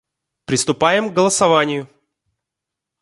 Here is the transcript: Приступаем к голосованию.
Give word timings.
Приступаем 0.45 1.11
к 1.11 1.13
голосованию. 1.13 1.87